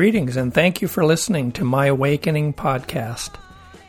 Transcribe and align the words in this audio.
Greetings 0.00 0.36
and 0.36 0.54
thank 0.54 0.80
you 0.80 0.88
for 0.88 1.04
listening 1.04 1.52
to 1.52 1.62
My 1.62 1.86
Awakening 1.86 2.54
podcast, 2.54 3.34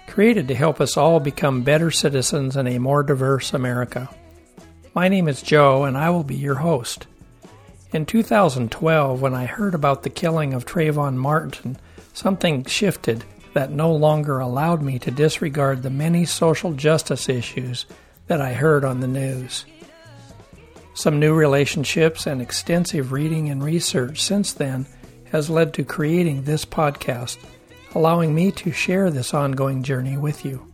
created 0.08 0.50
to 0.50 0.56
help 0.56 0.82
us 0.82 0.98
all 0.98 1.22
become 1.22 1.64
better 1.64 1.90
citizens 1.90 2.58
in 2.58 2.68
a 2.68 2.80
more 2.80 3.02
diverse 3.02 3.54
America. 3.54 4.10
My 4.94 5.08
name 5.08 5.30
is 5.30 5.42
Joe 5.42 5.86
and 5.86 5.98
I 5.98 6.10
will 6.10 6.26
be 6.26 6.36
your 6.36 6.56
host. 6.56 7.08
In 7.94 8.06
2012, 8.06 9.22
when 9.22 9.34
I 9.34 9.46
heard 9.46 9.74
about 9.74 10.04
the 10.04 10.10
killing 10.10 10.54
of 10.54 10.66
Trayvon 10.66 11.16
Martin, 11.16 11.78
something 12.14 12.66
shifted 12.66 13.24
that 13.54 13.72
no 13.72 13.94
longer 13.94 14.40
allowed 14.40 14.82
me 14.82 15.00
to 15.00 15.10
disregard 15.10 15.82
the 15.82 15.90
many 15.90 16.26
social 16.26 16.74
justice 16.74 17.30
issues 17.30 17.86
that 18.28 18.42
I 18.42 18.52
heard 18.52 18.84
on 18.84 19.00
the 19.00 19.08
news. 19.08 19.64
Some 20.94 21.22
new 21.22 21.34
relationships 21.34 22.28
and 22.28 22.42
extensive 22.42 23.14
reading 23.14 23.50
and 23.50 23.64
research 23.64 24.22
since 24.22 24.52
then 24.52 24.88
has 25.32 25.50
led 25.50 25.74
to 25.76 25.86
creating 25.86 26.44
this 26.44 26.66
podcast, 26.66 27.38
allowing 27.96 28.36
me 28.36 28.52
to 28.52 28.74
share 28.74 29.10
this 29.10 29.34
ongoing 29.34 29.84
journey 29.84 30.18
with 30.18 30.44
you. 30.44 30.71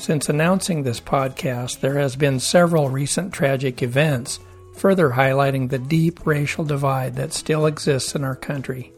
Since 0.00 0.30
announcing 0.30 0.82
this 0.82 0.98
podcast, 0.98 1.80
there 1.80 1.98
has 1.98 2.16
been 2.16 2.40
several 2.40 2.88
recent 2.88 3.34
tragic 3.34 3.82
events 3.82 4.40
further 4.74 5.10
highlighting 5.10 5.68
the 5.68 5.78
deep 5.78 6.26
racial 6.26 6.64
divide 6.64 7.16
that 7.16 7.34
still 7.34 7.66
exists 7.66 8.14
in 8.14 8.24
our 8.24 8.34
country. 8.34 8.94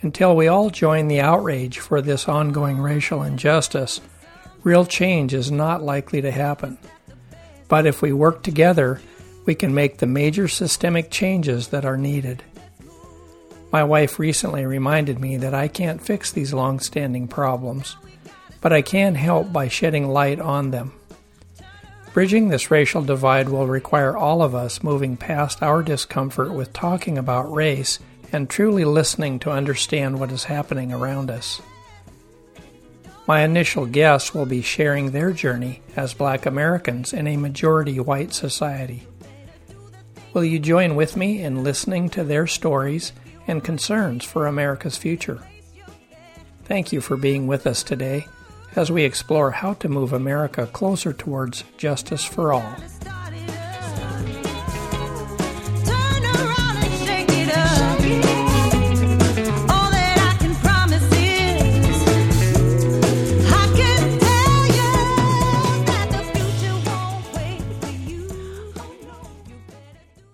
Until 0.00 0.34
we 0.34 0.48
all 0.48 0.70
join 0.70 1.06
the 1.06 1.20
outrage 1.20 1.78
for 1.78 2.02
this 2.02 2.26
ongoing 2.26 2.78
racial 2.78 3.22
injustice, 3.22 4.00
real 4.64 4.84
change 4.84 5.34
is 5.34 5.52
not 5.52 5.84
likely 5.84 6.20
to 6.20 6.32
happen. 6.32 6.76
But 7.68 7.86
if 7.86 8.02
we 8.02 8.12
work 8.12 8.42
together, 8.42 9.00
we 9.46 9.54
can 9.54 9.72
make 9.72 9.98
the 9.98 10.06
major 10.06 10.48
systemic 10.48 11.12
changes 11.12 11.68
that 11.68 11.84
are 11.84 11.96
needed. 11.96 12.42
My 13.70 13.84
wife 13.84 14.18
recently 14.18 14.66
reminded 14.66 15.20
me 15.20 15.36
that 15.36 15.54
I 15.54 15.68
can't 15.68 16.04
fix 16.04 16.32
these 16.32 16.52
long 16.52 16.80
standing 16.80 17.28
problems, 17.28 17.96
but 18.60 18.72
I 18.72 18.82
can 18.82 19.14
help 19.14 19.52
by 19.52 19.68
shedding 19.68 20.08
light 20.08 20.40
on 20.40 20.70
them. 20.70 20.92
Bridging 22.12 22.48
this 22.48 22.70
racial 22.70 23.02
divide 23.02 23.48
will 23.48 23.66
require 23.66 24.16
all 24.16 24.42
of 24.42 24.54
us 24.54 24.82
moving 24.82 25.16
past 25.16 25.62
our 25.62 25.82
discomfort 25.82 26.52
with 26.52 26.72
talking 26.72 27.16
about 27.16 27.52
race 27.52 28.00
and 28.32 28.50
truly 28.50 28.84
listening 28.84 29.38
to 29.40 29.50
understand 29.50 30.18
what 30.18 30.32
is 30.32 30.44
happening 30.44 30.92
around 30.92 31.30
us. 31.30 31.62
My 33.26 33.42
initial 33.42 33.86
guests 33.86 34.34
will 34.34 34.46
be 34.46 34.60
sharing 34.60 35.10
their 35.12 35.32
journey 35.32 35.82
as 35.94 36.14
black 36.14 36.46
Americans 36.46 37.12
in 37.12 37.28
a 37.28 37.36
majority 37.36 38.00
white 38.00 38.32
society. 38.32 39.06
Will 40.32 40.44
you 40.44 40.58
join 40.58 40.96
with 40.96 41.16
me 41.16 41.42
in 41.42 41.62
listening 41.62 42.08
to 42.10 42.24
their 42.24 42.48
stories 42.48 43.12
and 43.46 43.62
concerns 43.62 44.24
for 44.24 44.46
America's 44.46 44.96
future? 44.96 45.46
Thank 46.64 46.92
you 46.92 47.00
for 47.00 47.16
being 47.16 47.46
with 47.46 47.68
us 47.68 47.84
today 47.84 48.26
as 48.76 48.90
we 48.90 49.04
explore 49.04 49.50
how 49.50 49.74
to 49.74 49.88
move 49.88 50.12
America 50.12 50.66
closer 50.66 51.12
towards 51.12 51.64
justice 51.76 52.24
for 52.24 52.52
all. 52.52 52.76
Turn 55.84 56.24
around 56.24 56.76
and 56.76 56.92
shake 57.06 57.30
it 57.30 57.50
up. 57.56 58.00
All 59.70 59.90
that 59.90 60.18
I 60.18 60.36
can 60.38 60.54
promise 60.56 61.02
is, 61.12 62.02
I 63.46 63.66
can 63.76 64.18
tell 64.20 64.66
you 64.78 64.90
that 65.86 66.06
the 66.12 66.22
future 66.38 66.76
won't 66.86 67.24
wait 67.34 67.62
for 67.80 67.92
you. 68.08 68.24
Oh 68.76 68.92
no, 69.02 69.16
you 69.48 69.56
better 69.66 70.04
do 70.16 70.24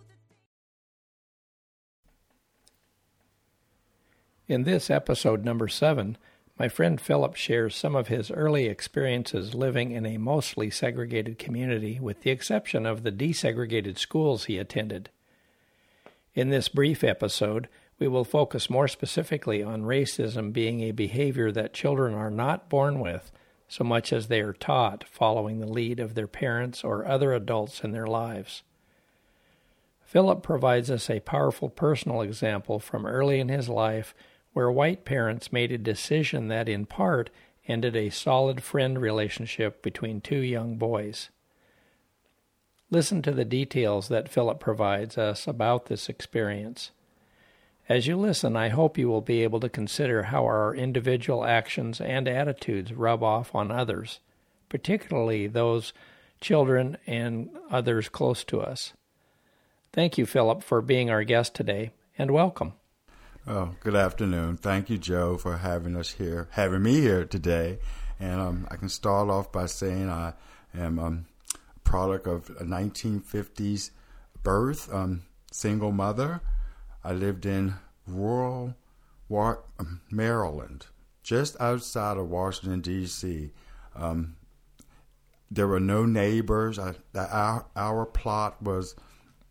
the 4.48 4.54
In 4.54 4.62
this 4.64 4.90
episode 4.90 5.44
number 5.44 5.68
seven, 5.68 6.18
my 6.58 6.68
friend 6.68 7.00
Philip 7.00 7.36
shares 7.36 7.74
some 7.74 7.94
of 7.94 8.08
his 8.08 8.30
early 8.30 8.66
experiences 8.66 9.54
living 9.54 9.90
in 9.90 10.06
a 10.06 10.16
mostly 10.16 10.70
segregated 10.70 11.38
community, 11.38 12.00
with 12.00 12.22
the 12.22 12.30
exception 12.30 12.86
of 12.86 13.02
the 13.02 13.12
desegregated 13.12 13.98
schools 13.98 14.44
he 14.44 14.58
attended. 14.58 15.10
In 16.34 16.50
this 16.50 16.68
brief 16.68 17.04
episode, 17.04 17.68
we 17.98 18.08
will 18.08 18.24
focus 18.24 18.70
more 18.70 18.88
specifically 18.88 19.62
on 19.62 19.82
racism 19.82 20.52
being 20.52 20.80
a 20.80 20.92
behavior 20.92 21.52
that 21.52 21.74
children 21.74 22.14
are 22.14 22.30
not 22.30 22.68
born 22.68 23.00
with 23.00 23.32
so 23.68 23.84
much 23.84 24.12
as 24.12 24.28
they 24.28 24.40
are 24.40 24.52
taught 24.52 25.04
following 25.10 25.58
the 25.58 25.66
lead 25.66 25.98
of 25.98 26.14
their 26.14 26.26
parents 26.26 26.84
or 26.84 27.06
other 27.06 27.32
adults 27.32 27.82
in 27.82 27.92
their 27.92 28.06
lives. 28.06 28.62
Philip 30.04 30.42
provides 30.42 30.90
us 30.90 31.10
a 31.10 31.20
powerful 31.20 31.68
personal 31.68 32.22
example 32.22 32.78
from 32.78 33.06
early 33.06 33.40
in 33.40 33.48
his 33.48 33.68
life 33.68 34.14
where 34.56 34.72
white 34.72 35.04
parents 35.04 35.52
made 35.52 35.70
a 35.70 35.76
decision 35.76 36.48
that, 36.48 36.66
in 36.66 36.86
part, 36.86 37.28
ended 37.68 37.94
a 37.94 38.08
solid 38.08 38.62
friend 38.62 38.98
relationship 38.98 39.82
between 39.82 40.18
two 40.18 40.38
young 40.38 40.78
boys. 40.78 41.28
Listen 42.90 43.20
to 43.20 43.32
the 43.32 43.44
details 43.44 44.08
that 44.08 44.30
Philip 44.30 44.58
provides 44.58 45.18
us 45.18 45.46
about 45.46 45.86
this 45.86 46.08
experience. 46.08 46.90
As 47.86 48.06
you 48.06 48.16
listen, 48.16 48.56
I 48.56 48.70
hope 48.70 48.96
you 48.96 49.10
will 49.10 49.20
be 49.20 49.42
able 49.42 49.60
to 49.60 49.68
consider 49.68 50.22
how 50.22 50.46
our 50.46 50.74
individual 50.74 51.44
actions 51.44 52.00
and 52.00 52.26
attitudes 52.26 52.94
rub 52.94 53.22
off 53.22 53.54
on 53.54 53.70
others, 53.70 54.20
particularly 54.70 55.46
those 55.48 55.92
children 56.40 56.96
and 57.06 57.50
others 57.70 58.08
close 58.08 58.42
to 58.44 58.62
us. 58.62 58.94
Thank 59.92 60.16
you, 60.16 60.24
Philip, 60.24 60.62
for 60.62 60.80
being 60.80 61.10
our 61.10 61.24
guest 61.24 61.54
today, 61.54 61.90
and 62.16 62.30
welcome. 62.30 62.72
Oh, 63.48 63.76
good 63.78 63.94
afternoon. 63.94 64.56
Thank 64.56 64.90
you, 64.90 64.98
Joe, 64.98 65.36
for 65.36 65.58
having 65.58 65.94
us 65.94 66.10
here, 66.10 66.48
having 66.50 66.82
me 66.82 67.00
here 67.00 67.24
today. 67.24 67.78
And 68.18 68.40
um, 68.40 68.68
I 68.72 68.74
can 68.74 68.88
start 68.88 69.30
off 69.30 69.52
by 69.52 69.66
saying 69.66 70.10
I 70.10 70.32
am 70.76 70.98
um, 70.98 71.26
a 71.54 71.78
product 71.88 72.26
of 72.26 72.50
a 72.58 72.64
1950s 72.64 73.90
birth, 74.42 74.92
um, 74.92 75.22
single 75.52 75.92
mother. 75.92 76.40
I 77.04 77.12
lived 77.12 77.46
in 77.46 77.74
rural 78.04 78.74
Wa- 79.28 79.58
um, 79.78 80.00
Maryland, 80.10 80.86
just 81.22 81.56
outside 81.60 82.16
of 82.16 82.28
Washington, 82.28 82.80
D.C. 82.80 83.52
Um, 83.94 84.34
there 85.52 85.68
were 85.68 85.78
no 85.78 86.04
neighbors. 86.04 86.80
I, 86.80 86.94
our, 87.14 87.64
our 87.76 88.06
plot 88.06 88.60
was 88.60 88.96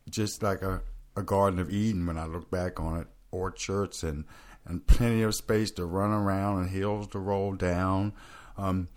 just 0.09 0.43
like 0.43 0.63
a, 0.63 0.81
a 1.15 1.23
Garden 1.23 1.59
of 1.59 1.69
Eden 1.69 2.05
when 2.05 2.17
I 2.17 2.25
look 2.25 2.51
back 2.51 2.77
on 2.81 2.97
it 2.99 3.07
orchards 3.35 4.03
and, 4.03 4.25
and 4.65 4.85
plenty 4.87 5.21
of 5.21 5.35
space 5.35 5.71
to 5.71 5.85
run 5.85 6.11
around 6.11 6.61
and 6.61 6.69
hills 6.69 7.07
to 7.09 7.19
roll 7.19 7.53
down. 7.53 8.13
Um, 8.57 8.87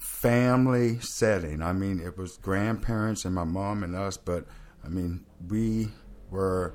family 0.00 0.98
setting. 1.00 1.62
I 1.62 1.72
mean, 1.72 2.00
it 2.00 2.18
was 2.18 2.36
grandparents 2.36 3.24
and 3.24 3.34
my 3.34 3.44
mom 3.44 3.82
and 3.82 3.94
us, 3.94 4.16
but 4.16 4.46
I 4.84 4.88
mean, 4.88 5.24
we 5.48 5.88
were 6.30 6.74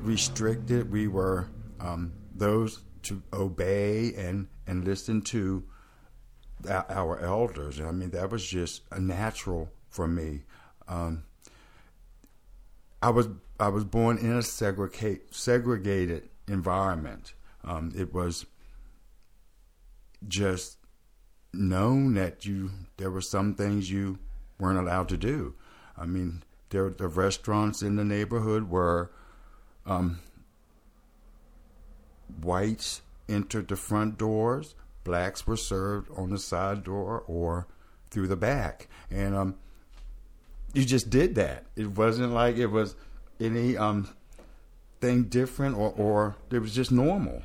restricted. 0.00 0.90
We 0.90 1.06
were 1.06 1.48
um, 1.80 2.12
those 2.34 2.80
to 3.02 3.22
obey 3.32 4.14
and, 4.14 4.48
and 4.66 4.84
listen 4.84 5.22
to 5.22 5.64
our 6.68 7.18
elders. 7.18 7.80
I 7.80 7.90
mean, 7.90 8.10
that 8.10 8.30
was 8.30 8.46
just 8.46 8.82
a 8.90 9.00
natural 9.00 9.70
for 9.88 10.06
me. 10.06 10.44
Um, 10.88 11.24
I 13.02 13.10
was 13.10 13.28
I 13.58 13.68
was 13.68 13.84
born 13.84 14.18
in 14.18 14.32
a 14.32 14.42
segregate, 14.42 15.34
segregated 15.34 16.28
environment. 16.52 17.34
Um, 17.64 17.92
it 17.96 18.12
was 18.12 18.46
just 20.28 20.78
known 21.52 22.14
that 22.14 22.46
you 22.46 22.70
there 22.96 23.10
were 23.10 23.20
some 23.20 23.54
things 23.54 23.90
you 23.90 24.18
weren't 24.58 24.78
allowed 24.78 25.08
to 25.08 25.16
do. 25.16 25.54
I 25.96 26.06
mean, 26.06 26.42
there 26.70 26.90
the 26.90 27.08
restaurants 27.08 27.82
in 27.82 27.96
the 27.96 28.04
neighborhood 28.04 28.70
were 28.70 29.10
um, 29.86 30.20
whites 32.40 33.02
entered 33.28 33.68
the 33.68 33.76
front 33.76 34.18
doors, 34.18 34.74
blacks 35.04 35.46
were 35.46 35.56
served 35.56 36.10
on 36.16 36.30
the 36.30 36.38
side 36.38 36.84
door 36.84 37.24
or 37.26 37.66
through 38.10 38.28
the 38.28 38.36
back, 38.36 38.88
and 39.10 39.34
um, 39.34 39.54
you 40.74 40.84
just 40.84 41.10
did 41.10 41.34
that. 41.36 41.66
It 41.76 41.88
wasn't 41.92 42.32
like 42.32 42.56
it 42.56 42.66
was 42.66 42.94
any 43.40 43.76
um, 43.76 44.08
thing 45.02 45.24
different 45.24 45.76
or, 45.76 45.90
or 45.90 46.36
it 46.50 46.60
was 46.60 46.74
just 46.74 46.90
normal 46.90 47.42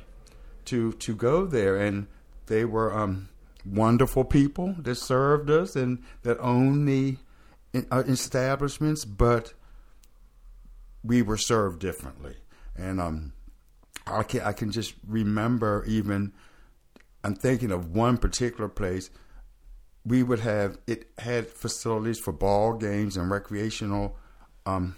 to 0.64 0.92
to 0.92 1.14
go 1.14 1.44
there 1.44 1.76
and 1.76 2.06
they 2.46 2.64
were 2.64 2.96
um, 2.96 3.28
wonderful 3.64 4.24
people 4.24 4.74
that 4.78 4.94
served 4.94 5.50
us 5.50 5.76
and 5.76 6.02
that 6.22 6.38
owned 6.38 6.88
the 6.88 7.16
uh, 7.90 8.02
establishments, 8.06 9.04
but 9.04 9.52
we 11.04 11.22
were 11.22 11.36
served 11.36 11.80
differently. 11.80 12.36
And 12.76 13.00
um, 13.00 13.32
I 14.06 14.22
can 14.22 14.40
I 14.42 14.52
can 14.52 14.70
just 14.70 14.94
remember 15.06 15.84
even. 15.86 16.32
I'm 17.24 17.34
thinking 17.34 17.72
of 17.72 17.94
one 17.94 18.16
particular 18.16 18.68
place. 18.68 19.10
We 20.06 20.22
would 20.22 20.40
have 20.40 20.78
it 20.86 21.10
had 21.18 21.48
facilities 21.48 22.18
for 22.18 22.32
ball 22.32 22.74
games 22.74 23.16
and 23.16 23.30
recreational 23.30 24.16
um, 24.64 24.96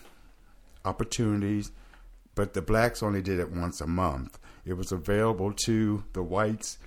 opportunities, 0.85 1.73
but 2.41 2.55
the 2.55 2.63
blacks 2.63 3.03
only 3.03 3.21
did 3.21 3.39
it 3.39 3.53
once 3.53 3.83
a 3.83 3.87
month. 3.87 4.39
It 4.65 4.73
was 4.73 4.93
available 4.93 5.53
to 5.67 6.05
the 6.15 6.23
whites 6.23 6.79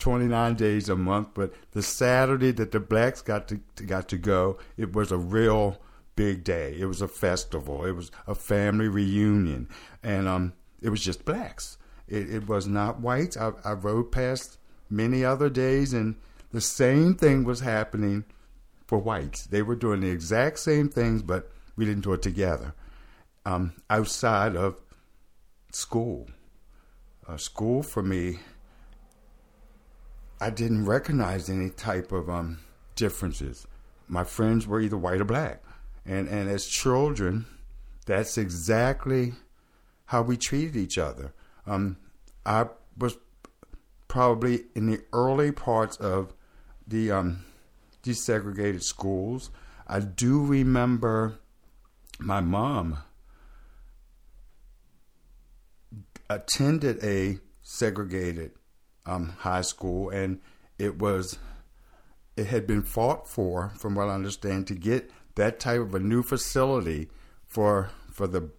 29 0.00 0.56
days 0.56 0.88
a 0.88 0.96
month, 0.96 1.28
but 1.34 1.54
the 1.70 1.84
Saturday 1.84 2.50
that 2.50 2.72
the 2.72 2.80
blacks 2.80 3.22
got 3.22 3.46
to 3.46 3.60
got 3.86 4.08
to 4.08 4.18
go, 4.18 4.58
it 4.76 4.92
was 4.92 5.12
a 5.12 5.16
real 5.16 5.80
big 6.16 6.42
day. 6.42 6.74
It 6.76 6.86
was 6.86 7.00
a 7.00 7.06
festival. 7.06 7.84
It 7.84 7.92
was 7.92 8.10
a 8.26 8.34
family 8.34 8.88
reunion, 8.88 9.68
and 10.02 10.26
um, 10.26 10.52
it 10.80 10.88
was 10.88 11.00
just 11.00 11.24
blacks. 11.24 11.78
It, 12.08 12.28
it 12.28 12.48
was 12.48 12.66
not 12.66 12.98
whites. 12.98 13.36
I, 13.36 13.52
I 13.64 13.74
rode 13.74 14.10
past 14.10 14.58
many 14.90 15.24
other 15.24 15.48
days, 15.48 15.92
and 15.92 16.16
the 16.50 16.60
same 16.60 17.14
thing 17.14 17.44
was 17.44 17.60
happening 17.60 18.24
for 18.88 18.98
whites. 18.98 19.46
They 19.46 19.62
were 19.62 19.76
doing 19.76 20.00
the 20.00 20.10
exact 20.10 20.58
same 20.58 20.88
things, 20.88 21.22
but 21.22 21.52
we 21.76 21.84
didn't 21.84 22.02
do 22.02 22.14
it 22.14 22.22
together. 22.22 22.74
Um, 23.44 23.72
outside 23.90 24.56
of 24.56 24.80
school, 25.72 26.28
uh, 27.26 27.36
school 27.36 27.82
for 27.82 28.02
me, 28.02 28.38
I 30.40 30.50
didn't 30.50 30.86
recognize 30.86 31.48
any 31.48 31.70
type 31.70 32.12
of 32.12 32.28
um, 32.28 32.60
differences. 32.94 33.66
My 34.08 34.24
friends 34.24 34.66
were 34.66 34.80
either 34.80 34.96
white 34.96 35.20
or 35.20 35.24
black, 35.24 35.62
and 36.04 36.28
and 36.28 36.48
as 36.48 36.66
children, 36.66 37.46
that's 38.06 38.38
exactly 38.38 39.34
how 40.06 40.22
we 40.22 40.36
treated 40.36 40.76
each 40.76 40.98
other. 40.98 41.32
Um, 41.66 41.96
I 42.44 42.66
was 42.98 43.16
probably 44.08 44.64
in 44.74 44.86
the 44.86 45.00
early 45.12 45.52
parts 45.52 45.96
of 45.96 46.34
the 46.86 47.10
um, 47.10 47.44
desegregated 48.02 48.82
schools. 48.82 49.50
I 49.86 50.00
do 50.00 50.44
remember 50.44 51.38
my 52.18 52.40
mom 52.40 52.98
attended 56.36 57.02
a 57.04 57.38
segregated 57.62 58.52
um, 59.06 59.30
high 59.40 59.62
school, 59.62 60.10
and 60.10 60.40
it 60.78 60.98
was 60.98 61.38
it 62.36 62.46
had 62.46 62.66
been 62.66 62.82
fought 62.82 63.28
for, 63.28 63.72
from 63.78 63.94
what 63.94 64.08
I 64.08 64.14
understand, 64.14 64.66
to 64.68 64.74
get 64.74 65.10
that 65.34 65.60
type 65.60 65.80
of 65.80 65.94
a 65.94 66.00
new 66.00 66.22
facility 66.22 67.08
for 67.46 67.90
for 68.10 68.26
the 68.26 68.50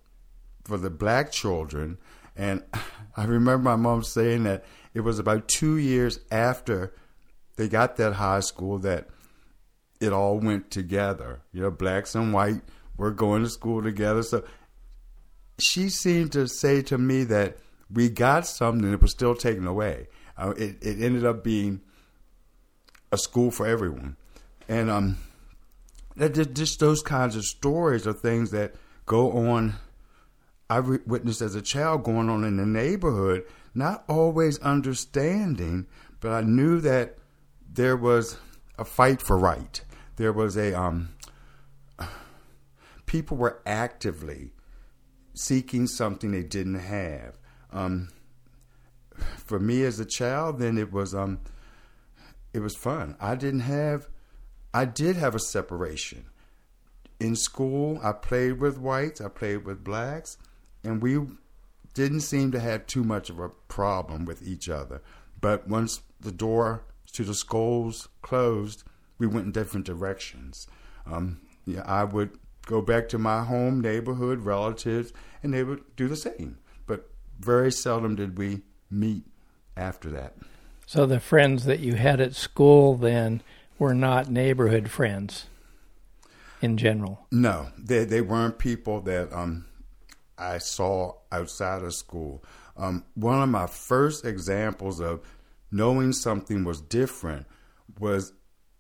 for 0.64 0.78
the 0.78 0.90
black 0.90 1.32
children. 1.32 1.98
And 2.36 2.64
I 3.18 3.26
remember 3.26 3.64
my 3.64 3.76
mom 3.76 4.04
saying 4.04 4.44
that 4.44 4.66
it 4.94 5.02
was 5.02 5.20
about 5.20 5.48
two 5.48 5.78
years 5.78 6.20
after 6.32 6.94
they 7.56 7.68
got 7.68 7.98
that 7.98 8.14
high 8.14 8.40
school 8.40 8.80
that 8.80 9.08
it 10.00 10.12
all 10.12 10.40
went 10.40 10.72
together. 10.72 11.42
You 11.52 11.62
know, 11.62 11.72
blacks 11.72 12.16
and 12.16 12.34
white 12.34 12.62
were 12.98 13.12
going 13.12 13.44
to 13.44 13.50
school 13.50 13.82
together. 13.82 14.24
So 14.24 14.44
she 15.60 15.90
seemed 15.90 16.32
to 16.34 16.48
say 16.48 16.82
to 16.84 16.98
me 16.98 17.24
that 17.26 17.58
we 17.94 18.10
got 18.10 18.48
something 18.48 18.90
that 18.90 19.02
was 19.02 19.12
still 19.12 19.36
taken 19.36 19.68
away. 19.68 20.08
Uh, 20.38 20.54
it, 20.58 20.78
it 20.82 21.02
ended 21.02 21.26
up 21.26 21.44
being 21.44 21.82
a 23.12 23.18
school 23.18 23.52
for 23.52 23.68
everyone. 23.68 24.18
And 24.68 24.90
um, 24.90 25.18
that, 26.16 26.54
just 26.54 26.80
those 26.80 27.02
kinds 27.02 27.36
of 27.36 27.46
stories 27.46 28.08
are 28.08 28.14
things 28.14 28.52
that 28.52 28.74
go 29.06 29.32
on. 29.32 29.76
I 30.70 30.80
witnessed 30.80 31.42
as 31.42 31.56
a 31.56 31.62
child 31.62 32.04
going 32.04 32.30
on 32.30 32.44
in 32.44 32.58
the 32.58 32.66
neighborhood, 32.66 33.44
not 33.76 34.04
always 34.08 34.58
understanding, 34.60 35.86
but 36.20 36.32
I 36.32 36.42
knew 36.42 36.80
that 36.82 37.18
there 37.72 37.98
was 37.98 38.38
a 38.80 38.86
fight 38.86 39.22
for 39.22 39.38
right. 39.38 39.84
There 40.16 40.34
was 40.34 40.58
a 40.58 40.74
um, 40.74 41.10
people 43.06 43.38
were 43.38 43.62
actively 43.66 44.52
seeking 45.36 45.86
something 45.86 46.32
they 46.32 46.44
didn't 46.44 46.80
have. 46.80 47.38
Um, 47.74 48.10
for 49.38 49.60
me 49.60 49.84
as 49.84 50.00
a 50.00 50.06
child, 50.06 50.60
then 50.60 50.78
it 50.78 50.92
was 50.92 51.14
um, 51.14 51.40
it 52.54 52.60
was 52.60 52.76
fun. 52.76 53.16
I 53.20 53.36
didn't 53.36 53.62
have, 53.62 54.08
I 54.74 54.86
did 54.86 55.16
have 55.16 55.36
a 55.36 55.40
separation. 55.40 56.26
In 57.20 57.36
school, 57.36 58.00
I 58.04 58.12
played 58.12 58.60
with 58.60 58.78
whites, 58.78 59.22
I 59.22 59.30
played 59.30 59.66
with 59.66 59.84
blacks, 59.84 60.38
and 60.84 61.02
we 61.02 61.20
didn't 61.94 62.22
seem 62.22 62.52
to 62.52 62.60
have 62.60 62.86
too 62.86 63.04
much 63.04 63.30
of 63.30 63.40
a 63.40 63.50
problem 63.50 64.26
with 64.26 64.42
each 64.46 64.70
other. 64.70 65.02
But 65.42 65.68
once 65.68 66.02
the 66.20 66.32
door 66.32 66.84
to 67.14 67.24
the 67.24 67.34
schools 67.34 68.08
closed, 68.22 68.84
we 69.18 69.28
went 69.28 69.48
in 69.48 69.52
different 69.52 69.86
directions. 69.86 70.68
Um, 71.06 71.42
yeah, 71.66 71.84
I 71.86 72.04
would 72.04 72.38
go 72.66 72.82
back 72.82 73.10
to 73.10 73.18
my 73.18 73.44
home 73.44 73.82
neighborhood, 73.82 74.42
relatives, 74.42 75.12
and 75.42 75.54
they 75.54 75.64
would 75.64 75.84
do 75.96 76.08
the 76.08 76.16
same. 76.16 76.58
Very 77.44 77.72
seldom 77.72 78.16
did 78.16 78.38
we 78.38 78.62
meet 78.90 79.24
after 79.76 80.10
that. 80.12 80.36
So 80.86 81.06
the 81.06 81.20
friends 81.20 81.66
that 81.66 81.80
you 81.80 81.96
had 81.96 82.22
at 82.22 82.36
school 82.36 82.96
then 82.96 83.42
were 83.80 83.94
not 83.94 84.30
neighborhood 84.30 84.90
friends 84.90 85.48
in 86.62 86.78
general. 86.78 87.28
No, 87.32 87.70
they 87.78 88.06
they 88.06 88.22
weren't 88.22 88.58
people 88.58 89.02
that 89.02 89.34
um, 89.34 89.66
I 90.38 90.58
saw 90.60 91.14
outside 91.32 91.84
of 91.84 91.94
school. 91.94 92.44
Um, 92.78 93.06
one 93.16 93.42
of 93.42 93.50
my 93.50 93.68
first 93.68 94.26
examples 94.26 95.00
of 95.00 95.22
knowing 95.72 96.14
something 96.14 96.64
was 96.64 96.82
different 96.82 97.46
was 98.00 98.34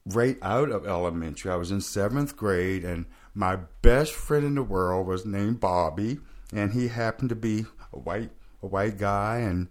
right 0.05 0.37
out 0.41 0.71
of 0.71 0.85
elementary. 0.85 1.51
I 1.51 1.55
was 1.55 1.71
in 1.71 1.81
seventh 1.81 2.35
grade, 2.35 2.83
and 2.83 3.05
my 3.33 3.57
best 3.81 4.13
friend 4.13 4.45
in 4.45 4.55
the 4.55 4.63
world 4.63 5.07
was 5.07 5.25
named 5.25 5.59
Bobby, 5.59 6.19
and 6.53 6.73
he 6.73 6.87
happened 6.87 7.29
to 7.29 7.35
be 7.35 7.65
a 7.91 7.99
white 7.99 8.31
a 8.63 8.67
white 8.67 8.97
guy, 8.97 9.39
and 9.39 9.67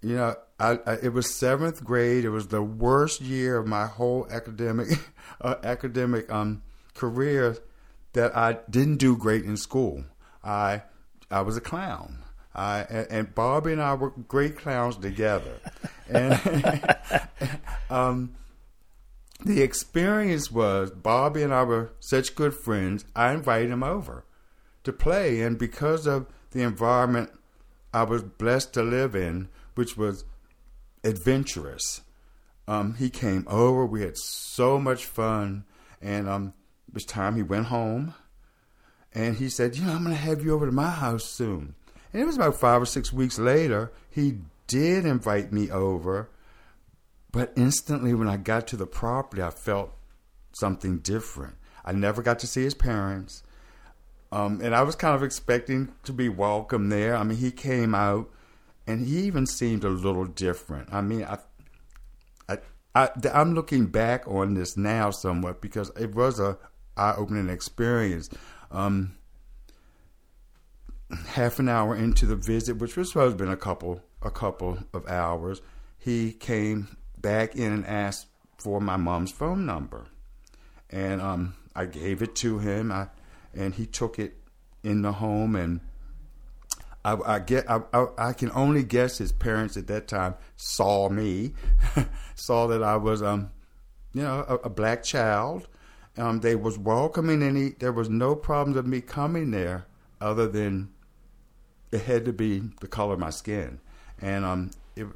you 0.00 0.16
know, 0.16 0.36
I, 0.58 0.78
I, 0.86 0.92
it 1.02 1.12
was 1.12 1.34
seventh 1.34 1.84
grade. 1.84 2.24
It 2.24 2.30
was 2.30 2.48
the 2.48 2.62
worst 2.62 3.20
year 3.20 3.58
of 3.58 3.66
my 3.66 3.86
whole 3.86 4.26
academic 4.30 4.88
uh, 5.40 5.56
academic 5.62 6.30
um, 6.32 6.62
career 6.94 7.58
that 8.12 8.36
I 8.36 8.58
didn't 8.70 8.96
do 8.96 9.16
great 9.16 9.44
in 9.44 9.56
school. 9.56 10.04
I 10.42 10.82
I 11.30 11.42
was 11.42 11.56
a 11.56 11.60
clown. 11.60 12.18
I 12.54 12.80
and, 12.88 13.06
and 13.10 13.34
Bobby 13.34 13.72
and 13.72 13.82
I 13.82 13.94
were 13.94 14.10
great 14.10 14.56
clowns 14.56 14.96
together, 14.96 15.58
and 16.08 16.40
um, 17.90 18.34
the 19.44 19.62
experience 19.62 20.50
was 20.50 20.90
Bobby 20.90 21.42
and 21.42 21.52
I 21.52 21.64
were 21.64 21.92
such 21.98 22.34
good 22.34 22.54
friends. 22.54 23.04
I 23.16 23.32
invited 23.32 23.70
him 23.70 23.82
over 23.82 24.24
to 24.84 24.92
play, 24.92 25.42
and 25.42 25.58
because 25.58 26.06
of 26.06 26.26
the 26.50 26.62
environment 26.62 27.30
I 27.92 28.04
was 28.04 28.22
blessed 28.22 28.72
to 28.74 28.82
live 28.82 29.14
in, 29.14 29.48
which 29.74 29.96
was 29.96 30.24
adventurous. 31.04 32.02
Um, 32.66 32.94
he 32.94 33.10
came 33.10 33.46
over. 33.48 33.84
We 33.84 34.02
had 34.02 34.16
so 34.16 34.78
much 34.78 35.06
fun, 35.06 35.64
and 36.00 36.28
um, 36.28 36.54
it 36.88 36.94
was 36.94 37.04
time 37.04 37.36
he 37.36 37.42
went 37.42 37.66
home. 37.66 38.14
And 39.14 39.36
he 39.36 39.48
said, 39.48 39.76
"You 39.76 39.84
know, 39.84 39.92
I'm 39.92 40.04
going 40.04 40.16
to 40.16 40.22
have 40.22 40.42
you 40.42 40.54
over 40.54 40.66
to 40.66 40.72
my 40.72 40.90
house 40.90 41.24
soon." 41.24 41.74
And 42.12 42.22
it 42.22 42.24
was 42.24 42.36
about 42.36 42.56
five 42.56 42.80
or 42.80 42.86
six 42.86 43.12
weeks 43.12 43.38
later. 43.38 43.92
He 44.10 44.38
did 44.66 45.04
invite 45.04 45.52
me 45.52 45.70
over, 45.70 46.30
but 47.30 47.52
instantly 47.56 48.14
when 48.14 48.28
I 48.28 48.36
got 48.36 48.66
to 48.68 48.76
the 48.76 48.86
property, 48.86 49.42
I 49.42 49.50
felt 49.50 49.92
something 50.52 50.98
different. 50.98 51.56
I 51.84 51.92
never 51.92 52.22
got 52.22 52.38
to 52.40 52.46
see 52.46 52.62
his 52.62 52.74
parents. 52.74 53.42
Um, 54.32 54.62
and 54.62 54.74
I 54.74 54.82
was 54.82 54.96
kind 54.96 55.14
of 55.14 55.22
expecting 55.22 55.92
to 56.04 56.12
be 56.12 56.30
welcome 56.30 56.88
there. 56.88 57.14
I 57.14 57.22
mean, 57.22 57.36
he 57.36 57.50
came 57.50 57.94
out 57.94 58.30
and 58.86 59.06
he 59.06 59.18
even 59.24 59.46
seemed 59.46 59.84
a 59.84 59.90
little 59.90 60.24
different. 60.24 60.88
I 60.90 61.02
mean, 61.02 61.24
I, 61.24 61.38
I, 62.48 62.58
I, 62.94 63.10
am 63.24 63.54
looking 63.54 63.86
back 63.86 64.26
on 64.26 64.54
this 64.54 64.74
now 64.74 65.10
somewhat 65.10 65.60
because 65.60 65.90
it 66.00 66.14
was 66.14 66.40
a 66.40 66.56
eye-opening 66.96 67.50
experience. 67.50 68.30
Um, 68.70 69.16
half 71.28 71.58
an 71.58 71.68
hour 71.68 71.94
into 71.94 72.24
the 72.24 72.36
visit, 72.36 72.78
which 72.78 72.96
was 72.96 73.10
supposed 73.10 73.36
to 73.36 73.44
have 73.44 73.50
been 73.50 73.52
a 73.52 73.56
couple, 73.56 74.00
a 74.22 74.30
couple 74.30 74.78
of 74.94 75.06
hours, 75.08 75.60
he 75.98 76.32
came 76.32 76.96
back 77.18 77.54
in 77.54 77.70
and 77.70 77.86
asked 77.86 78.28
for 78.56 78.80
my 78.80 78.96
mom's 78.96 79.30
phone 79.30 79.66
number, 79.66 80.06
and 80.88 81.20
um, 81.20 81.54
I 81.76 81.84
gave 81.84 82.22
it 82.22 82.34
to 82.36 82.58
him. 82.60 82.90
I, 82.90 83.08
and 83.54 83.74
he 83.74 83.86
took 83.86 84.18
it 84.18 84.34
in 84.82 85.02
the 85.02 85.12
home. 85.12 85.56
And 85.56 85.80
I, 87.04 87.16
I 87.24 87.38
get 87.38 87.70
I, 87.70 87.82
I, 87.92 88.06
I, 88.18 88.32
can 88.32 88.50
only 88.54 88.84
guess 88.84 89.18
his 89.18 89.32
parents 89.32 89.76
at 89.76 89.86
that 89.88 90.08
time 90.08 90.34
saw 90.56 91.08
me, 91.08 91.54
saw 92.34 92.66
that 92.68 92.82
I 92.82 92.96
was 92.96 93.22
um, 93.22 93.50
you 94.14 94.22
know, 94.22 94.44
a, 94.48 94.54
a 94.66 94.70
black 94.70 95.02
child, 95.02 95.68
Um, 96.16 96.40
they 96.40 96.54
was 96.54 96.78
welcoming 96.78 97.42
any. 97.42 97.70
There 97.70 97.92
was 97.92 98.10
no 98.10 98.34
problems 98.34 98.76
of 98.76 98.86
me 98.86 99.00
coming 99.00 99.50
there, 99.50 99.86
other 100.20 100.46
than 100.46 100.90
it 101.90 102.02
had 102.02 102.24
to 102.26 102.32
be 102.32 102.62
the 102.80 102.88
color 102.88 103.14
of 103.14 103.20
my 103.20 103.30
skin, 103.30 103.80
and 104.20 104.44
um, 104.44 104.70
it, 104.96 105.06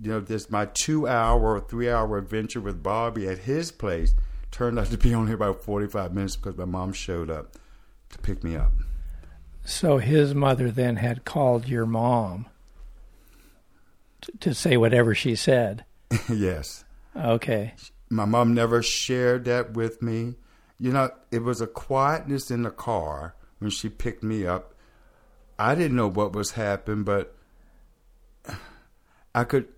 you 0.00 0.10
know, 0.10 0.20
this 0.20 0.50
my 0.50 0.66
two 0.66 1.06
hour, 1.06 1.54
or 1.54 1.60
three 1.60 1.88
hour 1.88 2.18
adventure 2.18 2.60
with 2.60 2.82
Bobby 2.82 3.28
at 3.28 3.38
his 3.38 3.70
place 3.70 4.14
turned 4.50 4.78
out 4.78 4.86
to 4.86 4.98
be 4.98 5.14
only 5.14 5.32
about 5.32 5.62
forty 5.62 5.86
five 5.86 6.12
minutes 6.12 6.36
because 6.36 6.56
my 6.56 6.64
mom 6.64 6.92
showed 6.92 7.30
up 7.30 7.56
to 8.12 8.18
pick 8.18 8.44
me 8.44 8.56
up. 8.56 8.72
So 9.64 9.98
his 9.98 10.34
mother 10.34 10.70
then 10.70 10.96
had 10.96 11.24
called 11.24 11.68
your 11.68 11.86
mom 11.86 12.46
t- 14.20 14.32
to 14.40 14.54
say 14.54 14.76
whatever 14.76 15.14
she 15.14 15.34
said. 15.34 15.84
yes. 16.28 16.84
Okay. 17.16 17.74
My 18.10 18.24
mom 18.24 18.54
never 18.54 18.82
shared 18.82 19.44
that 19.44 19.72
with 19.74 20.02
me. 20.02 20.34
You 20.78 20.92
know, 20.92 21.10
it 21.30 21.42
was 21.42 21.60
a 21.60 21.66
quietness 21.66 22.50
in 22.50 22.62
the 22.62 22.70
car 22.70 23.34
when 23.58 23.70
she 23.70 23.88
picked 23.88 24.22
me 24.22 24.46
up. 24.46 24.74
I 25.58 25.74
didn't 25.74 25.96
know 25.96 26.08
what 26.08 26.32
was 26.32 26.52
happening, 26.52 27.04
but 27.04 27.36
I 29.34 29.44
could, 29.44 29.68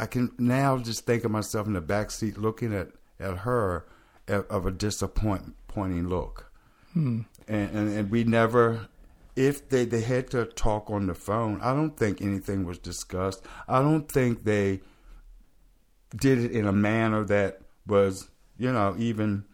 I 0.00 0.06
can 0.06 0.32
now 0.38 0.78
just 0.78 1.04
think 1.04 1.24
of 1.24 1.30
myself 1.30 1.66
in 1.66 1.74
the 1.74 1.80
back 1.80 2.10
seat 2.10 2.38
looking 2.38 2.74
at 2.74 2.88
at 3.18 3.38
her 3.38 3.86
of 4.28 4.66
a 4.66 4.70
disappointing 4.70 6.08
look, 6.08 6.50
hmm. 6.92 7.20
And, 7.48 7.70
and 7.70 7.98
and 7.98 8.10
we 8.10 8.24
never. 8.24 8.88
If 9.34 9.68
they, 9.68 9.84
they 9.84 10.00
had 10.00 10.30
to 10.30 10.46
talk 10.46 10.90
on 10.90 11.08
the 11.08 11.14
phone, 11.14 11.60
I 11.60 11.74
don't 11.74 11.94
think 11.94 12.22
anything 12.22 12.64
was 12.64 12.78
discussed. 12.78 13.44
I 13.68 13.82
don't 13.82 14.10
think 14.10 14.44
they 14.44 14.80
did 16.16 16.38
it 16.38 16.52
in 16.52 16.66
a 16.66 16.72
manner 16.72 17.22
that 17.24 17.60
was, 17.86 18.30
you 18.56 18.72
know, 18.72 18.94
even 18.98 19.44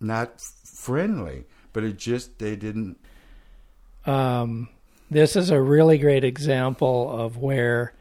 not 0.00 0.40
friendly. 0.40 1.44
But 1.74 1.84
it 1.84 1.98
just 1.98 2.38
they 2.38 2.56
didn't. 2.56 2.98
Um, 4.06 4.70
this 5.10 5.36
is 5.36 5.50
a 5.50 5.60
really 5.60 5.98
great 5.98 6.24
example 6.24 7.10
of 7.10 7.36
where 7.36 7.92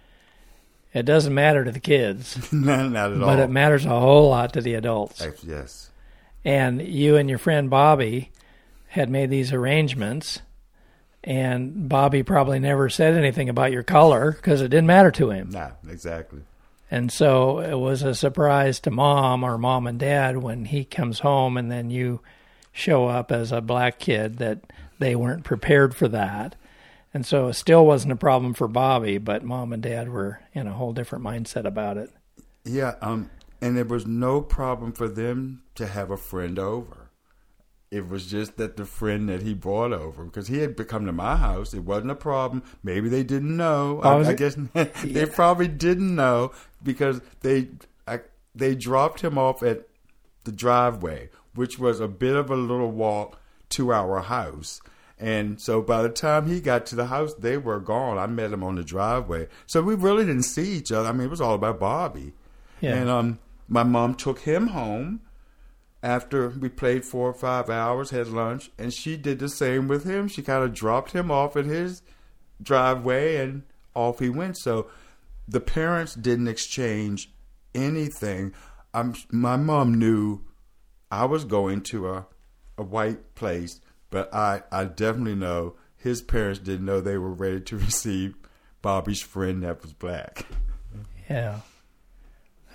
it 0.94 1.04
doesn't 1.04 1.34
matter 1.34 1.66
to 1.66 1.72
the 1.72 1.80
kids, 1.80 2.52
not, 2.54 2.92
not 2.92 3.12
at 3.12 3.22
all. 3.22 3.28
but 3.28 3.40
it 3.40 3.50
matters 3.50 3.86
a 3.86 3.90
whole 3.90 4.30
lot 4.30 4.54
to 4.54 4.62
the 4.62 4.74
adults. 4.76 5.22
Yes. 5.44 5.89
And 6.46 6.82
you 6.82 7.18
and 7.18 7.30
your 7.30 7.40
friend 7.40 7.70
Bobby 7.70 8.32
had 8.88 9.10
made 9.10 9.30
these 9.30 9.54
arrangements, 9.54 10.42
and 11.24 11.90
Bobby 11.90 12.24
probably 12.24 12.60
never 12.60 12.90
said 12.90 13.14
anything 13.14 13.50
about 13.50 13.72
your 13.72 13.84
color 13.84 14.32
because 14.32 14.62
it 14.62 14.70
didn't 14.70 14.88
matter 14.88 15.12
to 15.12 15.30
him. 15.30 15.50
Nah, 15.50 15.72
exactly. 15.88 16.42
And 16.92 17.12
so 17.12 17.60
it 17.60 17.76
was 17.76 18.02
a 18.02 18.16
surprise 18.16 18.80
to 18.82 18.92
mom 18.92 19.44
or 19.44 19.58
mom 19.58 19.86
and 19.86 20.00
dad 20.00 20.38
when 20.38 20.66
he 20.66 20.84
comes 20.84 21.20
home 21.20 21.56
and 21.56 21.72
then 21.72 21.92
you 21.92 22.22
show 22.72 23.08
up 23.08 23.32
as 23.32 23.52
a 23.52 23.62
black 23.62 24.00
kid 24.00 24.38
that 24.38 24.62
they 24.98 25.16
weren't 25.16 25.44
prepared 25.44 25.96
for 25.96 26.08
that. 26.08 26.56
And 27.14 27.26
so 27.26 27.48
it 27.48 27.54
still 27.54 27.86
wasn't 27.86 28.14
a 28.14 28.18
problem 28.18 28.54
for 28.54 28.68
Bobby, 28.68 29.18
but 29.18 29.44
mom 29.44 29.74
and 29.74 29.82
dad 29.84 30.10
were 30.10 30.42
in 30.54 30.68
a 30.68 30.74
whole 30.74 30.94
different 30.94 31.24
mindset 31.24 31.66
about 31.66 31.98
it. 31.98 32.12
Yeah, 32.66 32.96
um, 33.02 33.30
and 33.62 33.76
there 33.78 33.86
was 33.86 34.06
no 34.08 34.42
problem 34.42 34.92
for 34.94 35.08
them 35.08 35.64
to 35.76 35.88
have 35.88 36.12
a 36.12 36.18
friend 36.18 36.58
over. 36.60 37.10
It 37.92 38.08
was 38.08 38.28
just 38.28 38.58
that 38.58 38.78
the 38.78 38.86
friend 38.86 39.28
that 39.30 39.42
he 39.42 39.56
brought 39.56 39.94
over, 39.94 40.24
because 40.24 40.48
he 40.48 40.60
had 40.60 40.76
come 40.88 41.08
to 41.08 41.12
my 41.12 41.36
house, 41.38 41.74
it 41.74 41.80
wasn't 41.84 42.12
a 42.12 42.16
problem. 42.16 42.62
Maybe 42.84 43.10
they 43.10 43.24
didn't 43.24 43.58
know. 43.58 44.00
Oh, 44.04 44.22
I, 44.22 44.28
I 44.28 44.32
it- 44.32 44.38
guess 44.38 44.56
they 45.04 45.26
probably 45.26 45.68
didn't 45.68 46.14
know 46.16 46.52
because 46.84 47.20
they 47.42 47.70
I, 48.08 48.20
they 48.54 48.76
dropped 48.76 49.22
him 49.22 49.38
off 49.40 49.64
at 49.64 49.88
the 50.44 50.52
driveway, 50.52 51.30
which 51.56 51.80
was 51.80 52.00
a 52.00 52.08
bit 52.08 52.36
of 52.36 52.52
a 52.52 52.56
little 52.56 52.92
walk 52.92 53.40
to 53.70 53.92
our 53.92 54.22
house. 54.22 54.82
And 55.18 55.60
so 55.60 55.82
by 55.82 56.02
the 56.04 56.10
time 56.10 56.48
he 56.48 56.62
got 56.62 56.86
to 56.88 56.96
the 56.96 57.08
house, 57.08 57.34
they 57.34 57.58
were 57.58 57.80
gone. 57.80 58.18
I 58.18 58.26
met 58.28 58.54
him 58.54 58.64
on 58.64 58.76
the 58.76 58.84
driveway. 58.84 59.48
So 59.66 59.82
we 59.82 59.96
really 59.96 60.26
didn't 60.26 60.44
see 60.44 60.74
each 60.78 60.92
other. 60.94 61.10
I 61.10 61.12
mean, 61.12 61.26
it 61.28 61.30
was 61.30 61.42
all 61.42 61.56
about 61.56 61.78
Bobby. 61.80 62.34
Yeah. 62.80 62.96
And 62.96 63.10
um, 63.10 63.40
my 63.70 63.84
mom 63.84 64.16
took 64.16 64.40
him 64.40 64.68
home 64.68 65.22
after 66.02 66.50
we 66.50 66.70
played 66.70 67.06
four 67.06 67.30
or 67.30 67.34
five 67.34 67.70
hours, 67.70 68.10
had 68.10 68.28
lunch, 68.28 68.72
and 68.78 68.94
she 68.94 69.16
did 69.16 69.40
the 69.40 69.50
same 69.50 69.88
with 69.88 70.06
him. 70.06 70.28
She 70.28 70.42
kind 70.42 70.64
of 70.64 70.74
dropped 70.74 71.12
him 71.12 71.30
off 71.30 71.56
at 71.56 71.66
his 71.66 72.02
driveway 72.62 73.38
and 73.38 73.64
off 73.94 74.20
he 74.20 74.30
went. 74.30 74.58
So 74.58 74.88
the 75.48 75.60
parents 75.60 76.16
didn't 76.16 76.48
exchange 76.48 77.32
anything. 77.76 78.54
I'm, 78.94 79.14
my 79.30 79.56
mom 79.56 79.94
knew 79.94 80.42
I 81.12 81.26
was 81.26 81.46
going 81.46 81.82
to 81.84 82.10
a, 82.10 82.28
a 82.78 82.84
white 82.84 83.36
place, 83.36 83.82
but 84.10 84.34
I, 84.34 84.64
I 84.72 84.86
definitely 84.86 85.36
know 85.36 85.76
his 85.96 86.22
parents 86.22 86.60
didn't 86.60 86.86
know 86.86 87.02
they 87.02 87.18
were 87.18 87.34
ready 87.34 87.62
to 87.62 87.78
receive 87.78 88.36
Bobby's 88.82 89.22
friend 89.22 89.64
that 89.64 89.82
was 89.82 89.94
black. 89.94 90.46
Yeah. 91.30 91.60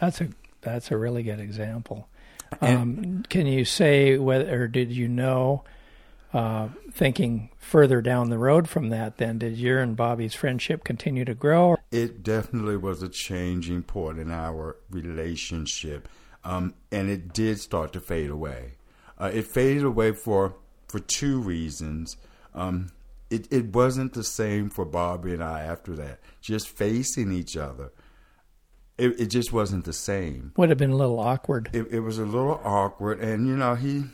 That's 0.00 0.20
a 0.20 0.28
that's 0.64 0.90
a 0.90 0.96
really 0.96 1.22
good 1.22 1.40
example. 1.40 2.08
Um, 2.60 3.24
can 3.28 3.46
you 3.46 3.64
say 3.64 4.16
whether 4.16 4.62
or 4.62 4.68
did 4.68 4.92
you 4.92 5.08
know 5.08 5.64
uh, 6.32 6.68
thinking 6.90 7.50
further 7.58 8.02
down 8.02 8.28
the 8.30 8.38
road 8.38 8.68
from 8.68 8.88
that 8.88 9.18
then 9.18 9.38
did 9.38 9.56
your 9.56 9.80
and 9.80 9.96
Bobby's 9.96 10.34
friendship 10.34 10.84
continue 10.84 11.24
to 11.24 11.34
grow? 11.34 11.76
It 11.90 12.22
definitely 12.22 12.76
was 12.76 13.02
a 13.02 13.08
changing 13.08 13.84
point 13.84 14.18
in 14.18 14.30
our 14.30 14.76
relationship, 14.90 16.08
um, 16.44 16.74
and 16.90 17.08
it 17.08 17.32
did 17.32 17.60
start 17.60 17.92
to 17.92 18.00
fade 18.00 18.30
away. 18.30 18.72
Uh, 19.18 19.30
it 19.32 19.46
faded 19.46 19.84
away 19.84 20.12
for 20.12 20.56
for 20.88 20.98
two 20.98 21.40
reasons. 21.40 22.16
Um, 22.54 22.90
it 23.30 23.46
it 23.52 23.66
wasn't 23.72 24.12
the 24.12 24.24
same 24.24 24.70
for 24.70 24.84
Bobby 24.84 25.32
and 25.32 25.42
I 25.42 25.62
after 25.62 25.94
that. 25.96 26.18
Just 26.40 26.68
facing 26.68 27.32
each 27.32 27.56
other, 27.56 27.92
it 28.98 29.20
it 29.20 29.26
just 29.26 29.52
wasn't 29.52 29.84
the 29.84 29.92
same. 29.92 30.52
Would 30.56 30.68
have 30.68 30.78
been 30.78 30.90
a 30.90 30.96
little 30.96 31.18
awkward. 31.18 31.70
It 31.72 31.88
it 31.90 32.00
was 32.00 32.18
a 32.18 32.24
little 32.24 32.60
awkward, 32.64 33.20
and 33.20 33.46
you 33.46 33.56
know 33.56 33.74
he. 33.74 34.04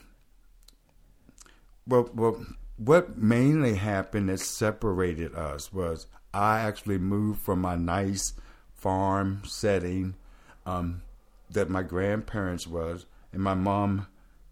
Well, 1.87 2.09
well, 2.15 2.45
what 2.77 3.19
mainly 3.19 3.75
happened 3.75 4.29
that 4.29 4.41
separated 4.41 5.35
us 5.35 5.73
was 5.73 6.07
I 6.33 6.61
actually 6.61 6.99
moved 6.99 7.43
from 7.43 7.61
my 7.61 7.77
nice 7.77 8.35
farm 8.75 9.43
setting 9.45 10.15
um, 10.65 11.03
that 11.51 11.69
my 11.69 11.83
grandparents 11.83 12.67
was, 12.67 13.07
and 13.33 13.43
my 13.43 13.55
mom, 13.55 14.07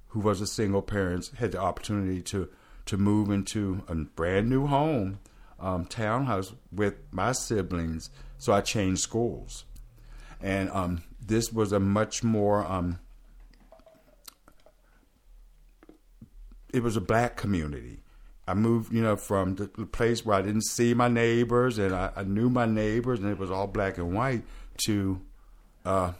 who 0.08 0.20
was 0.20 0.40
a 0.40 0.46
single 0.46 0.82
parent, 0.82 1.30
had 1.38 1.52
the 1.52 1.60
opportunity 1.60 2.20
to 2.22 2.48
to 2.86 2.96
move 2.96 3.30
into 3.30 3.82
a 3.86 3.94
brand 3.94 4.48
new 4.48 4.66
home, 4.66 5.20
um, 5.60 5.84
townhouse 5.84 6.54
with 6.72 6.94
my 7.10 7.32
siblings. 7.32 8.10
So 8.38 8.52
I 8.52 8.60
changed 8.60 9.02
schools, 9.02 9.64
and 10.40 10.70
um, 10.70 11.02
this 11.24 11.52
was 11.52 11.72
a 11.72 11.80
much 11.80 12.22
more 12.22 12.64
um, 12.64 12.98
it 16.72 16.82
was 16.82 16.96
a 16.96 17.00
black 17.00 17.36
community. 17.36 18.00
I 18.46 18.54
moved, 18.54 18.92
you 18.92 19.02
know, 19.02 19.16
from 19.16 19.56
the 19.56 19.68
place 19.68 20.24
where 20.24 20.36
I 20.36 20.42
didn't 20.42 20.64
see 20.64 20.94
my 20.94 21.08
neighbors 21.08 21.78
and 21.78 21.94
I, 21.94 22.10
I 22.16 22.22
knew 22.22 22.48
my 22.48 22.64
neighbors 22.64 23.20
and 23.20 23.30
it 23.30 23.38
was 23.38 23.50
all 23.50 23.66
black 23.66 23.98
and 23.98 24.14
white 24.14 24.42
to 24.86 25.20
uh, 25.84 26.12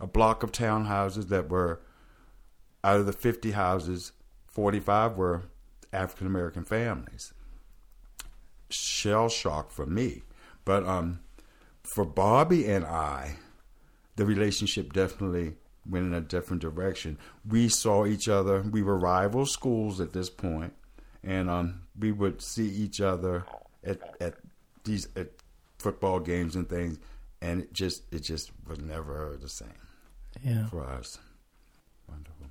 a 0.00 0.06
block 0.06 0.42
of 0.42 0.50
townhouses 0.50 1.28
that 1.28 1.48
were 1.48 1.80
out 2.82 3.00
of 3.00 3.06
the 3.06 3.12
50 3.12 3.52
houses, 3.52 4.12
45 4.48 5.16
were 5.16 5.42
African 5.92 6.26
American 6.26 6.64
families. 6.64 7.32
Shell 8.68 9.28
shock 9.28 9.70
for 9.70 9.86
me. 9.86 10.22
But 10.64 10.84
um, 10.86 11.20
for 11.84 12.04
Bobby 12.04 12.66
and 12.66 12.84
I, 12.84 13.36
the 14.16 14.26
relationship 14.26 14.92
definitely 14.92 15.54
went 15.88 16.06
in 16.06 16.14
a 16.14 16.20
different 16.20 16.62
direction. 16.62 17.18
We 17.48 17.68
saw 17.68 18.06
each 18.06 18.28
other. 18.28 18.62
We 18.62 18.82
were 18.82 18.98
rival 18.98 19.46
schools 19.46 20.00
at 20.00 20.12
this 20.12 20.28
point, 20.30 20.72
and 21.22 21.48
um, 21.48 21.82
we 21.98 22.12
would 22.12 22.42
see 22.42 22.68
each 22.68 23.00
other 23.00 23.44
at 23.84 24.00
at 24.20 24.34
these 24.84 25.08
at 25.16 25.28
football 25.78 26.18
games 26.20 26.56
and 26.56 26.68
things, 26.68 26.98
and 27.40 27.62
it 27.62 27.72
just 27.72 28.02
it 28.12 28.22
just 28.24 28.50
was 28.66 28.78
never 28.80 29.36
the 29.40 29.48
same 29.48 29.68
Yeah. 30.42 30.66
for 30.68 30.84
us. 30.84 31.18
Wonderful. 32.08 32.46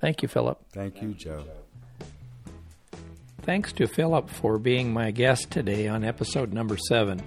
Thank 0.00 0.22
you, 0.22 0.28
Philip. 0.28 0.60
Thank 0.72 1.00
you, 1.02 1.14
Joe. 1.14 1.44
Thanks 3.42 3.72
to 3.74 3.86
Philip 3.86 4.28
for 4.28 4.58
being 4.58 4.92
my 4.92 5.10
guest 5.12 5.50
today 5.50 5.86
on 5.88 6.04
episode 6.04 6.52
number 6.52 6.76
seven. 6.76 7.22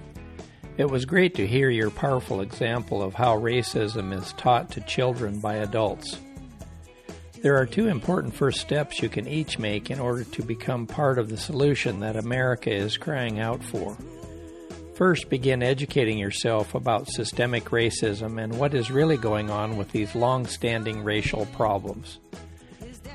It 0.80 0.88
was 0.88 1.04
great 1.04 1.34
to 1.34 1.46
hear 1.46 1.68
your 1.68 1.90
powerful 1.90 2.40
example 2.40 3.02
of 3.02 3.12
how 3.12 3.38
racism 3.38 4.18
is 4.18 4.32
taught 4.38 4.70
to 4.70 4.80
children 4.80 5.38
by 5.38 5.56
adults. 5.56 6.18
There 7.42 7.58
are 7.58 7.66
two 7.66 7.88
important 7.88 8.32
first 8.32 8.62
steps 8.62 9.02
you 9.02 9.10
can 9.10 9.28
each 9.28 9.58
make 9.58 9.90
in 9.90 10.00
order 10.00 10.24
to 10.24 10.42
become 10.42 10.86
part 10.86 11.18
of 11.18 11.28
the 11.28 11.36
solution 11.36 12.00
that 12.00 12.16
America 12.16 12.72
is 12.72 12.96
crying 12.96 13.40
out 13.40 13.62
for. 13.62 13.94
First, 14.94 15.28
begin 15.28 15.62
educating 15.62 16.16
yourself 16.16 16.74
about 16.74 17.10
systemic 17.10 17.64
racism 17.64 18.42
and 18.42 18.58
what 18.58 18.72
is 18.72 18.90
really 18.90 19.18
going 19.18 19.50
on 19.50 19.76
with 19.76 19.92
these 19.92 20.14
long 20.14 20.46
standing 20.46 21.04
racial 21.04 21.44
problems. 21.44 22.20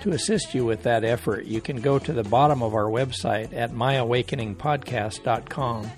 To 0.01 0.11
assist 0.11 0.53
you 0.53 0.65
with 0.65 0.83
that 0.83 1.03
effort, 1.03 1.45
you 1.45 1.61
can 1.61 1.81
go 1.81 1.97
to 1.97 2.13
the 2.13 2.25
bottom 2.25 2.61
of 2.61 2.75
our 2.75 2.91
website 2.91 3.53
at 3.53 3.71
myawakeningpodcast.com 3.71 5.89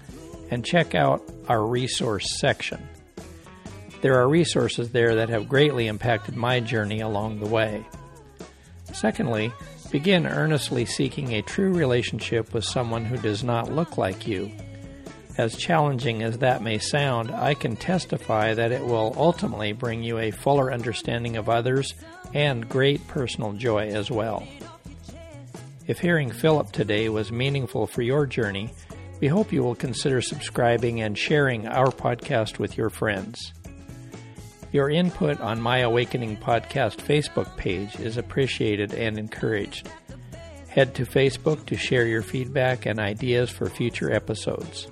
and 0.50 0.66
check 0.66 0.96
out 0.96 1.22
our 1.48 1.66
resource 1.66 2.26
section. 2.40 2.88
There 4.02 4.20
are 4.20 4.30
resources 4.30 4.92
there 4.92 5.16
that 5.16 5.30
have 5.30 5.50
greatly 5.50 5.88
impacted 5.88 6.36
my 6.36 6.60
journey 6.60 7.02
along 7.02 7.40
the 7.40 7.48
way. 7.48 7.86
Secondly, 8.94 9.52
begin 9.92 10.28
earnestly 10.28 10.86
seeking 10.86 11.34
a 11.34 11.42
true 11.42 11.74
relationship 11.74 12.54
with 12.54 12.64
someone 12.64 13.06
who 13.06 13.18
does 13.18 13.44
not 13.44 13.72
look 13.72 13.98
like 13.98 14.28
you. 14.28 14.52
As 15.38 15.56
challenging 15.56 16.24
as 16.24 16.40
that 16.40 16.64
may 16.64 16.80
sound, 16.80 17.32
I 17.32 17.54
can 17.54 17.76
testify 17.76 18.54
that 18.56 18.72
it 18.72 18.84
will 18.84 19.14
ultimately 19.16 19.72
bring 19.72 20.02
you 20.02 20.18
a 20.18 20.32
fuller 20.32 20.74
understanding 20.74 21.38
of 21.38 21.48
others 21.48 21.94
and 22.34 22.68
great 22.68 23.08
personal 23.08 23.54
joy 23.54 23.88
as 23.88 24.10
well. 24.10 24.48
If 25.86 26.00
hearing 26.00 26.32
Philip 26.32 26.72
today 26.72 27.08
was 27.10 27.32
meaningful 27.32 27.88
for 27.88 28.02
your 28.02 28.26
journey, 28.26 28.72
we 29.20 29.28
hope 29.28 29.52
you 29.52 29.64
will 29.64 29.76
consider 29.76 30.22
subscribing 30.22 31.02
and 31.02 31.18
sharing 31.18 31.68
our 31.68 31.88
podcast 31.88 32.60
with 32.60 32.78
your 32.78 32.90
friends. 32.90 33.54
Your 34.72 34.90
input 34.90 35.40
on 35.40 35.62
My 35.62 35.80
Awakening 35.80 36.38
Podcast 36.38 36.98
Facebook 36.98 37.56
page 37.58 38.00
is 38.00 38.18
appreciated 38.18 38.94
and 38.94 39.18
encouraged. 39.18 39.90
Head 40.68 40.94
to 40.96 41.06
Facebook 41.06 41.66
to 41.68 41.78
share 41.78 42.06
your 42.06 42.22
feedback 42.22 42.86
and 42.86 43.00
ideas 43.00 43.50
for 43.50 43.70
future 43.70 44.12
episodes. 44.12 44.88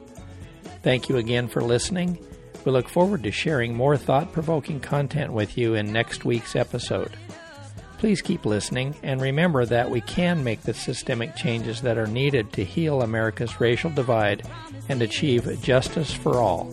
Thank 0.82 1.10
you 1.10 1.17
again 1.17 1.48
for 1.48 1.62
listening. 1.62 2.17
We 2.63 2.72
look 2.72 2.89
forward 2.89 3.22
to 3.24 3.32
sharing 3.32 3.75
more 3.75 3.98
thought 3.98 4.34
provoking 4.34 4.79
content 4.79 5.34
with 5.34 5.58
you 5.58 5.75
in 5.75 5.94
next 5.94 6.25
week's 6.25 6.55
episode. 6.55 7.15
Please 7.97 8.21
keep 8.21 8.45
listening 8.45 8.95
and 9.03 9.21
remember 9.21 9.65
that 9.65 9.89
we 9.89 10.01
can 10.01 10.43
make 10.43 10.61
the 10.61 10.73
systemic 10.73 11.35
changes 11.35 11.81
that 11.81 11.97
are 11.97 12.07
needed 12.07 12.51
to 12.53 12.63
heal 12.63 13.01
America's 13.01 13.59
racial 13.59 13.89
divide 13.89 14.43
and 14.89 15.01
achieve 15.01 15.61
justice 15.61 16.13
for 16.13 16.41
all. 16.41 16.71